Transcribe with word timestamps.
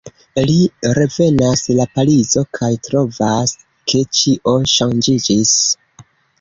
Li 0.43 0.53
revenas 0.97 1.61
la 1.81 1.85
Parizo 1.99 2.43
kaj 2.59 2.71
trovas, 2.89 3.55
ke 3.93 4.03
ĉio 4.23 4.59
ŝanĝiĝis. 4.75 5.57